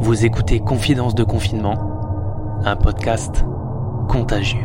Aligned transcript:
Vous 0.00 0.24
écoutez 0.24 0.60
Confidence 0.60 1.14
de 1.14 1.24
confinement, 1.24 2.60
un 2.64 2.76
podcast 2.76 3.44
contagieux. 4.08 4.58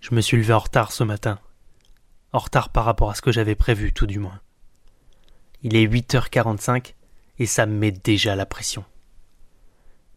Je 0.00 0.14
me 0.14 0.20
suis 0.20 0.36
levé 0.36 0.52
en 0.52 0.60
retard 0.60 0.92
ce 0.92 1.02
matin. 1.02 1.40
En 2.36 2.38
retard 2.38 2.68
par 2.68 2.84
rapport 2.84 3.08
à 3.08 3.14
ce 3.14 3.22
que 3.22 3.32
j'avais 3.32 3.54
prévu, 3.54 3.94
tout 3.94 4.06
du 4.06 4.18
moins. 4.18 4.40
Il 5.62 5.74
est 5.74 5.86
8h45 5.86 6.92
et 7.38 7.46
ça 7.46 7.64
me 7.64 7.72
met 7.72 7.92
déjà 7.92 8.36
la 8.36 8.44
pression. 8.44 8.84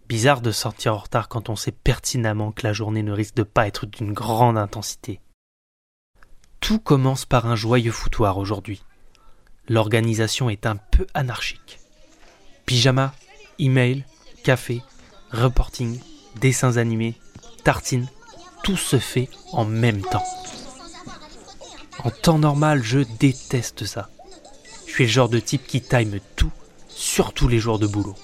Bizarre 0.09 0.41
de 0.41 0.51
sortir 0.51 0.95
en 0.95 0.97
retard 0.97 1.29
quand 1.29 1.47
on 1.47 1.55
sait 1.55 1.71
pertinemment 1.71 2.51
que 2.51 2.67
la 2.67 2.73
journée 2.73 3.03
ne 3.03 3.13
risque 3.13 3.35
de 3.35 3.43
pas 3.43 3.67
être 3.67 3.85
d'une 3.85 4.11
grande 4.11 4.57
intensité. 4.57 5.21
Tout 6.59 6.79
commence 6.79 7.23
par 7.23 7.45
un 7.45 7.55
joyeux 7.55 7.93
foutoir 7.93 8.37
aujourd'hui. 8.37 8.83
L'organisation 9.69 10.49
est 10.49 10.65
un 10.65 10.75
peu 10.75 11.07
anarchique. 11.13 11.79
Pyjama, 12.65 13.13
email, 13.59 14.03
café, 14.43 14.81
reporting, 15.31 16.01
dessins 16.41 16.75
animés, 16.75 17.15
tartines, 17.63 18.09
tout 18.65 18.75
se 18.75 18.99
fait 18.99 19.29
en 19.53 19.63
même 19.63 20.01
temps. 20.01 20.25
En 22.03 22.11
temps 22.11 22.39
normal, 22.39 22.81
je 22.81 22.99
déteste 23.19 23.85
ça. 23.85 24.09
Je 24.87 24.93
suis 24.93 25.03
le 25.05 25.09
genre 25.09 25.29
de 25.29 25.39
type 25.39 25.67
qui 25.67 25.81
time 25.81 26.19
tout, 26.35 26.51
surtout 26.87 27.47
les 27.47 27.59
jours 27.59 27.77
de 27.77 27.87
boulot. 27.87 28.15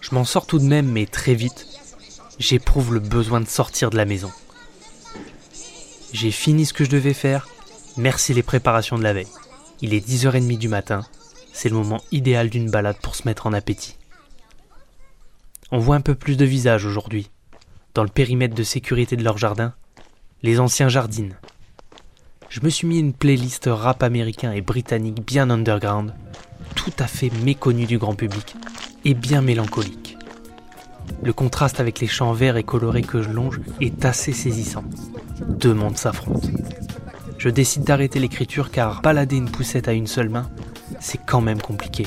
Je 0.00 0.14
m'en 0.14 0.24
sors 0.24 0.46
tout 0.46 0.58
de 0.58 0.64
même, 0.64 0.90
mais 0.90 1.06
très 1.06 1.34
vite, 1.34 1.66
j'éprouve 2.38 2.94
le 2.94 3.00
besoin 3.00 3.40
de 3.40 3.48
sortir 3.48 3.90
de 3.90 3.96
la 3.96 4.04
maison. 4.04 4.32
J'ai 6.12 6.30
fini 6.30 6.64
ce 6.64 6.72
que 6.72 6.84
je 6.84 6.90
devais 6.90 7.14
faire, 7.14 7.48
merci 7.96 8.32
les 8.32 8.42
préparations 8.42 8.98
de 8.98 9.02
la 9.02 9.12
veille. 9.12 9.28
Il 9.80 9.92
est 9.92 10.06
10h30 10.06 10.58
du 10.58 10.68
matin, 10.68 11.04
c'est 11.52 11.68
le 11.68 11.76
moment 11.76 12.02
idéal 12.12 12.48
d'une 12.48 12.70
balade 12.70 12.98
pour 13.02 13.14
se 13.14 13.26
mettre 13.26 13.46
en 13.46 13.52
appétit. 13.52 13.96
On 15.70 15.78
voit 15.78 15.96
un 15.96 16.00
peu 16.00 16.14
plus 16.14 16.36
de 16.36 16.44
visages 16.44 16.86
aujourd'hui, 16.86 17.30
dans 17.94 18.04
le 18.04 18.08
périmètre 18.08 18.54
de 18.54 18.62
sécurité 18.62 19.16
de 19.16 19.24
leur 19.24 19.38
jardin, 19.38 19.74
les 20.42 20.60
anciens 20.60 20.88
jardines. 20.88 21.36
Je 22.48 22.60
me 22.62 22.70
suis 22.70 22.86
mis 22.86 22.98
une 22.98 23.12
playlist 23.12 23.68
rap 23.70 24.02
américain 24.02 24.52
et 24.52 24.60
britannique 24.60 25.24
bien 25.26 25.50
underground, 25.50 26.14
tout 26.74 26.92
à 26.98 27.06
fait 27.06 27.30
méconnue 27.44 27.86
du 27.86 27.98
grand 27.98 28.14
public 28.14 28.56
et 29.04 29.14
bien 29.14 29.42
mélancolique. 29.42 30.16
Le 31.22 31.32
contraste 31.32 31.80
avec 31.80 32.00
les 32.00 32.06
champs 32.06 32.32
verts 32.32 32.56
et 32.56 32.62
colorés 32.62 33.02
que 33.02 33.22
je 33.22 33.30
longe 33.30 33.60
est 33.80 34.04
assez 34.04 34.32
saisissant. 34.32 34.84
Deux 35.40 35.74
mondes 35.74 35.96
s'affrontent. 35.96 36.48
Je 37.38 37.48
décide 37.48 37.84
d'arrêter 37.84 38.20
l'écriture 38.20 38.70
car 38.70 39.02
balader 39.02 39.36
une 39.36 39.50
poussette 39.50 39.88
à 39.88 39.92
une 39.92 40.06
seule 40.06 40.28
main, 40.28 40.48
c'est 41.00 41.20
quand 41.24 41.40
même 41.40 41.60
compliqué. 41.60 42.06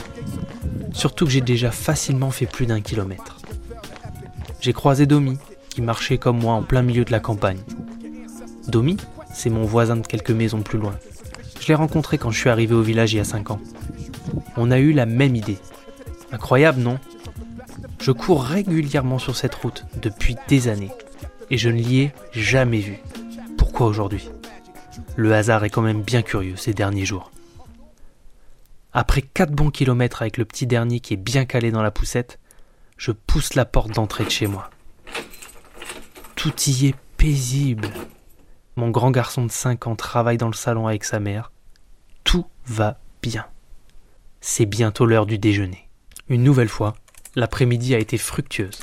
Surtout 0.94 1.26
que 1.26 1.32
j'ai 1.32 1.42
déjà 1.42 1.72
facilement 1.72 2.32
fait 2.32 2.46
plus 2.46 2.66
d'un 2.66 2.82
kilomètre. 2.82 3.38
J'ai 4.62 4.74
croisé 4.74 5.06
Domi, 5.06 5.38
marchait 5.82 6.18
comme 6.18 6.40
moi 6.40 6.54
en 6.54 6.64
plein 6.64 6.82
milieu 6.82 7.06
de 7.06 7.12
la 7.12 7.20
campagne. 7.20 7.60
Domi, 8.68 8.98
c'est 9.34 9.50
mon 9.50 9.64
voisin 9.64 9.98
de 9.98 10.08
quelques 10.08 10.32
maisons 10.32 10.62
plus 10.62 10.80
loin. 10.80 10.96
Je 11.60 11.68
l'ai 11.68 11.76
rencontré 11.76 12.18
quand 12.18 12.32
je 12.32 12.40
suis 12.40 12.50
arrivé 12.50 12.74
au 12.74 12.82
village 12.82 13.14
il 13.14 13.18
y 13.18 13.20
a 13.20 13.26
5 13.26 13.52
ans. 13.52 13.60
On 14.56 14.72
a 14.72 14.80
eu 14.80 14.94
la 14.94 15.06
même 15.06 15.36
idée. 15.36 15.58
Incroyable, 16.32 16.82
non? 16.82 17.00
Je 18.02 18.12
cours 18.12 18.44
régulièrement 18.44 19.20
sur 19.20 19.36
cette 19.36 19.56
route 19.56 19.86
depuis 20.02 20.36
des 20.48 20.68
années 20.68 20.92
et 21.50 21.58
je 21.58 21.70
ne 21.70 21.76
l'y 21.76 22.02
ai 22.02 22.14
jamais 22.32 22.80
vu. 22.80 23.00
Pourquoi 23.58 23.88
aujourd'hui? 23.88 24.30
Le 25.16 25.34
hasard 25.34 25.64
est 25.64 25.70
quand 25.70 25.82
même 25.82 26.02
bien 26.02 26.22
curieux 26.22 26.56
ces 26.56 26.74
derniers 26.74 27.06
jours. 27.06 27.32
Après 28.94 29.22
4 29.22 29.52
bons 29.52 29.70
kilomètres 29.70 30.22
avec 30.22 30.38
le 30.38 30.46
petit 30.46 30.68
dernier 30.68 31.00
qui 31.00 31.14
est 31.14 31.18
bien 31.18 31.46
calé 31.46 31.72
dans 31.72 31.84
la 31.84 31.92
poussette, 31.92 32.40
je 32.98 33.12
pousse 33.12 33.54
la 33.54 33.66
porte 33.66 33.92
d'entrée 33.92 34.24
de 34.24 34.30
chez 34.30 34.48
moi. 34.48 34.70
Tout 36.36 36.54
y 36.68 36.88
est 36.88 36.96
paisible. 37.18 37.90
Mon 38.78 38.92
grand 38.92 39.10
garçon 39.10 39.44
de 39.44 39.52
5 39.52 39.88
ans 39.88 39.96
travaille 39.96 40.38
dans 40.38 40.50
le 40.50 40.54
salon 40.54 40.86
avec 40.86 41.04
sa 41.04 41.20
mère. 41.20 41.52
Tout 42.24 42.46
va 42.68 43.00
bien. 43.24 43.48
C'est 44.40 44.68
bientôt 44.68 45.08
l'heure 45.08 45.26
du 45.26 45.40
déjeuner. 45.40 45.90
Une 46.30 46.44
nouvelle 46.44 46.70
fois, 46.70 46.94
l'après-midi 47.36 47.96
a 47.96 47.98
été 47.98 48.20
fructueuse. 48.20 48.82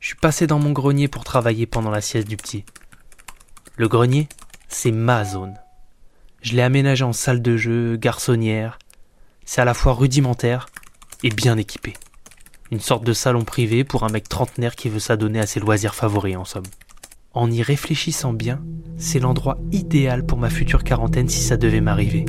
Je 0.00 0.06
suis 0.06 0.16
passé 0.16 0.46
dans 0.46 0.58
mon 0.58 0.72
grenier 0.72 1.08
pour 1.08 1.24
travailler 1.24 1.66
pendant 1.66 1.90
la 1.90 2.00
sieste 2.00 2.26
du 2.26 2.38
petit. 2.38 2.64
Le 3.76 3.86
grenier, 3.86 4.30
c'est 4.68 4.92
ma 4.92 5.26
zone. 5.26 5.58
Je 6.40 6.54
l'ai 6.54 6.62
aménagé 6.62 7.04
en 7.04 7.12
salle 7.12 7.42
de 7.42 7.58
jeu, 7.58 7.96
garçonnière. 7.96 8.78
C'est 9.44 9.60
à 9.60 9.66
la 9.66 9.74
fois 9.74 9.92
rudimentaire 9.92 10.70
et 11.22 11.28
bien 11.28 11.58
équipé. 11.58 11.92
Une 12.70 12.80
sorte 12.80 13.04
de 13.04 13.12
salon 13.12 13.44
privé 13.44 13.84
pour 13.84 14.04
un 14.04 14.08
mec 14.08 14.26
trentenaire 14.26 14.74
qui 14.74 14.88
veut 14.88 15.00
s'adonner 15.00 15.40
à 15.40 15.46
ses 15.46 15.60
loisirs 15.60 15.94
favoris 15.94 16.38
en 16.38 16.46
somme. 16.46 16.64
En 17.36 17.50
y 17.50 17.62
réfléchissant 17.62 18.32
bien, 18.32 18.64
c'est 18.96 19.20
l'endroit 19.20 19.58
idéal 19.70 20.24
pour 20.24 20.38
ma 20.38 20.50
future 20.50 20.82
quarantaine 20.82 21.28
si 21.28 21.42
ça 21.42 21.56
devait 21.56 21.82
m'arriver. 21.82 22.24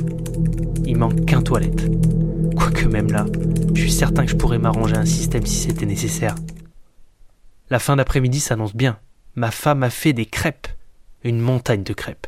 Il 0.84 0.98
manque 0.98 1.24
qu'un 1.24 1.42
toilette. 1.42 1.90
Quoique 2.54 2.86
même 2.86 3.10
là, 3.10 3.24
je 3.74 3.80
suis 3.80 3.90
certain 3.90 4.26
que 4.26 4.30
je 4.30 4.36
pourrais 4.36 4.58
m'arranger 4.58 4.96
un 4.96 5.06
système 5.06 5.46
si 5.46 5.56
c'était 5.56 5.86
nécessaire. 5.86 6.34
La 7.70 7.78
fin 7.78 7.96
d'après-midi 7.96 8.38
s'annonce 8.38 8.76
bien. 8.76 8.98
Ma 9.34 9.50
femme 9.50 9.82
a 9.82 9.90
fait 9.90 10.12
des 10.12 10.26
crêpes. 10.26 10.68
Une 11.24 11.40
montagne 11.40 11.82
de 11.82 11.94
crêpes. 11.94 12.26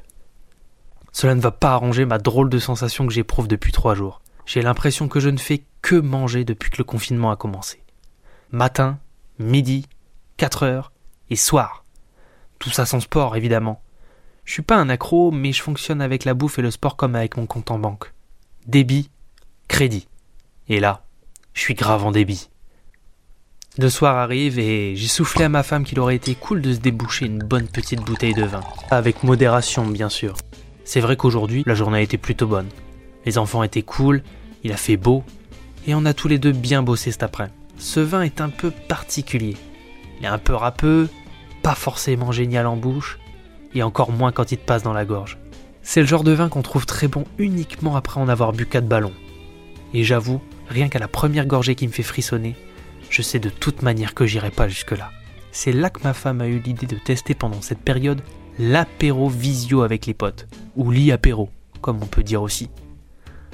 Cela 1.12 1.34
ne 1.34 1.40
va 1.40 1.50
pas 1.50 1.72
arranger 1.72 2.06
ma 2.06 2.18
drôle 2.18 2.48
de 2.48 2.58
sensation 2.58 3.06
que 3.06 3.12
j'éprouve 3.12 3.46
depuis 3.46 3.72
trois 3.72 3.94
jours. 3.94 4.22
J'ai 4.46 4.62
l'impression 4.62 5.06
que 5.06 5.20
je 5.20 5.28
ne 5.28 5.38
fais 5.38 5.62
que 5.82 5.96
manger 5.96 6.44
depuis 6.44 6.70
que 6.70 6.78
le 6.78 6.84
confinement 6.84 7.30
a 7.30 7.36
commencé 7.36 7.82
matin, 8.52 8.98
midi, 9.38 9.86
4 10.38 10.64
heures 10.64 10.92
et 11.28 11.36
soir. 11.36 11.84
Tout 12.60 12.70
ça 12.70 12.86
sans 12.86 13.00
sport, 13.00 13.34
évidemment. 13.34 13.82
Je 14.44 14.52
suis 14.52 14.62
pas 14.62 14.76
un 14.76 14.88
accro, 14.88 15.32
mais 15.32 15.52
je 15.52 15.60
fonctionne 15.60 16.00
avec 16.00 16.24
la 16.24 16.34
bouffe 16.34 16.60
et 16.60 16.62
le 16.62 16.70
sport 16.70 16.96
comme 16.96 17.16
avec 17.16 17.36
mon 17.36 17.46
compte 17.46 17.72
en 17.72 17.80
banque. 17.80 18.12
Débit, 18.66 19.10
crédit. 19.66 20.06
Et 20.68 20.78
là, 20.78 21.02
je 21.52 21.60
suis 21.60 21.74
grave 21.74 22.04
en 22.04 22.12
débit. 22.12 22.48
Le 23.78 23.90
soir 23.90 24.16
arrive 24.16 24.60
et 24.60 24.94
j'ai 24.94 25.08
soufflé 25.08 25.44
à 25.44 25.48
ma 25.48 25.64
femme 25.64 25.84
qu'il 25.84 25.98
aurait 25.98 26.14
été 26.14 26.36
cool 26.36 26.62
de 26.62 26.72
se 26.72 26.78
déboucher 26.78 27.26
une 27.26 27.40
bonne 27.40 27.66
petite 27.66 28.02
bouteille 28.02 28.34
de 28.34 28.44
vin. 28.44 28.62
Avec 28.92 29.24
modération, 29.24 29.84
bien 29.86 30.08
sûr. 30.08 30.36
C'est 30.84 31.00
vrai 31.00 31.16
qu'aujourd'hui, 31.16 31.64
la 31.66 31.74
journée 31.74 31.98
a 31.98 32.02
été 32.02 32.16
plutôt 32.16 32.46
bonne. 32.46 32.68
Les 33.26 33.38
enfants 33.38 33.64
étaient 33.64 33.82
cool, 33.82 34.22
il 34.62 34.72
a 34.72 34.76
fait 34.76 34.96
beau, 34.96 35.24
et 35.88 35.96
on 35.96 36.04
a 36.04 36.14
tous 36.14 36.28
les 36.28 36.38
deux 36.38 36.52
bien 36.52 36.82
bossé 36.84 37.10
cet 37.10 37.24
après-midi 37.24 37.54
ce 37.80 37.98
vin 37.98 38.22
est 38.22 38.40
un 38.40 38.50
peu 38.50 38.70
particulier. 38.70 39.56
Il 40.20 40.26
est 40.26 40.28
un 40.28 40.38
peu 40.38 40.54
râpeux, 40.54 41.08
pas 41.70 41.76
forcément 41.76 42.32
génial 42.32 42.66
en 42.66 42.76
bouche, 42.76 43.20
et 43.76 43.84
encore 43.84 44.10
moins 44.10 44.32
quand 44.32 44.50
il 44.50 44.58
te 44.58 44.66
passe 44.66 44.82
dans 44.82 44.92
la 44.92 45.04
gorge. 45.04 45.38
C'est 45.82 46.00
le 46.00 46.06
genre 46.08 46.24
de 46.24 46.32
vin 46.32 46.48
qu'on 46.48 46.62
trouve 46.62 46.84
très 46.84 47.06
bon 47.06 47.22
uniquement 47.38 47.94
après 47.94 48.20
en 48.20 48.28
avoir 48.28 48.52
bu 48.52 48.66
quatre 48.66 48.88
ballons. 48.88 49.12
Et 49.94 50.02
j'avoue, 50.02 50.40
rien 50.68 50.88
qu'à 50.88 50.98
la 50.98 51.06
première 51.06 51.46
gorgée 51.46 51.76
qui 51.76 51.86
me 51.86 51.92
fait 51.92 52.02
frissonner, 52.02 52.56
je 53.08 53.22
sais 53.22 53.38
de 53.38 53.50
toute 53.50 53.82
manière 53.82 54.14
que 54.14 54.26
j'irai 54.26 54.50
pas 54.50 54.66
jusque-là. 54.66 55.12
C'est 55.52 55.70
là 55.70 55.90
que 55.90 56.02
ma 56.02 56.12
femme 56.12 56.40
a 56.40 56.48
eu 56.48 56.58
l'idée 56.58 56.88
de 56.88 56.96
tester 56.96 57.36
pendant 57.36 57.60
cette 57.60 57.78
période 57.78 58.20
l'apéro 58.58 59.28
visio 59.28 59.82
avec 59.82 60.06
les 60.06 60.14
potes, 60.14 60.48
ou 60.74 60.90
l'i-apéro, 60.90 61.50
comme 61.80 62.02
on 62.02 62.06
peut 62.06 62.24
dire 62.24 62.42
aussi. 62.42 62.68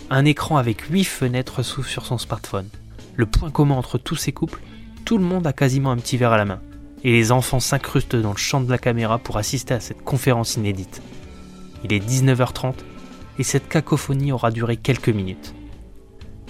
Un 0.08 0.24
écran 0.24 0.56
avec 0.56 0.80
8 0.80 1.04
fenêtres 1.04 1.62
s'ouvre 1.62 1.88
sur 1.88 2.06
son 2.06 2.16
smartphone 2.16 2.70
le 3.14 3.26
point 3.26 3.50
commun 3.50 3.74
entre 3.74 3.98
tous 3.98 4.16
ces 4.16 4.32
couples, 4.32 4.60
tout 5.04 5.19
le 5.19 5.24
monde 5.24 5.46
a 5.46 5.52
quasiment 5.52 5.90
un 5.90 5.96
petit 5.96 6.16
verre 6.16 6.32
à 6.32 6.38
la 6.38 6.46
main. 6.46 6.60
Et 7.04 7.12
les 7.12 7.32
enfants 7.32 7.60
s'incrustent 7.60 8.16
dans 8.16 8.32
le 8.32 8.37
champ 8.37 8.60
de 8.60 8.70
la 8.70 8.78
caméra 8.78 9.19
pour 9.19 9.37
assister 9.37 9.75
à 9.75 9.81
cette 9.81 10.02
conférence 10.02 10.56
inédite. 10.56 11.02
Il 11.84 11.93
est 11.93 12.04
19h30 12.04 12.75
et 13.38 13.43
cette 13.43 13.69
cacophonie 13.69 14.32
aura 14.32 14.50
duré 14.50 14.76
quelques 14.76 15.08
minutes. 15.08 15.54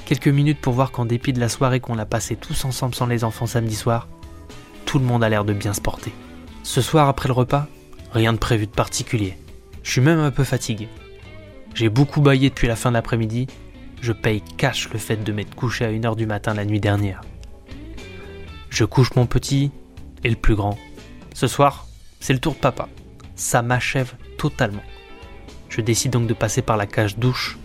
Quelques 0.04 0.28
minutes 0.28 0.60
pour 0.60 0.72
voir 0.72 0.92
qu'en 0.92 1.04
dépit 1.04 1.32
de 1.32 1.40
la 1.40 1.48
soirée 1.48 1.80
qu'on 1.80 1.98
a 1.98 2.06
passée 2.06 2.36
tous 2.36 2.64
ensemble 2.64 2.94
sans 2.94 3.06
les 3.06 3.24
enfants 3.24 3.46
samedi 3.46 3.74
soir, 3.74 4.08
tout 4.84 4.98
le 4.98 5.04
monde 5.04 5.24
a 5.24 5.28
l'air 5.28 5.44
de 5.44 5.52
bien 5.52 5.74
se 5.74 5.80
porter. 5.80 6.12
Ce 6.62 6.80
soir 6.80 7.08
après 7.08 7.28
le 7.28 7.34
repas, 7.34 7.66
rien 8.12 8.32
de 8.32 8.38
prévu 8.38 8.66
de 8.66 8.72
particulier. 8.72 9.36
Je 9.82 9.90
suis 9.90 10.00
même 10.00 10.20
un 10.20 10.30
peu 10.30 10.44
fatigué. 10.44 10.88
J'ai 11.74 11.88
beaucoup 11.88 12.20
baillé 12.20 12.48
depuis 12.48 12.68
la 12.68 12.76
fin 12.76 12.90
de 12.90 12.94
l'après-midi 12.94 13.48
je 14.00 14.12
paye 14.12 14.42
cash 14.56 14.88
le 14.92 14.98
fait 14.98 15.16
de 15.16 15.32
m'être 15.32 15.54
couché 15.54 15.84
à 15.84 15.90
1h 15.90 16.16
du 16.16 16.26
matin 16.26 16.54
la 16.54 16.64
nuit 16.64 16.80
dernière. 16.80 17.22
Je 18.70 18.84
couche 18.84 19.14
mon 19.16 19.26
petit 19.26 19.70
et 20.24 20.30
le 20.30 20.36
plus 20.36 20.54
grand. 20.54 20.76
Ce 21.34 21.46
soir, 21.46 21.86
c'est 22.20 22.32
le 22.32 22.38
tour 22.38 22.54
de 22.54 22.58
papa. 22.58 22.88
Ça 23.34 23.62
m'achève 23.62 24.14
totalement. 24.38 24.82
Je 25.68 25.80
décide 25.80 26.12
donc 26.12 26.26
de 26.26 26.34
passer 26.34 26.62
par 26.62 26.76
la 26.76 26.86
cage 26.86 27.18
douche 27.18 27.58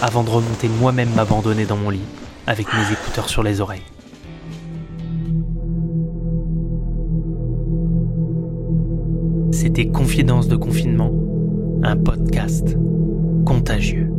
avant 0.00 0.22
de 0.22 0.30
remonter 0.30 0.68
moi-même 0.68 1.12
m'abandonner 1.14 1.66
dans 1.66 1.76
mon 1.76 1.90
lit 1.90 2.00
avec 2.46 2.66
mes 2.72 2.92
écouteurs 2.92 3.28
sur 3.28 3.42
les 3.42 3.60
oreilles. 3.60 3.82
C'était 9.52 9.88
Confidence 9.88 10.48
de 10.48 10.56
confinement, 10.56 11.12
un 11.82 11.96
podcast 11.96 12.76
contagieux. 13.44 14.10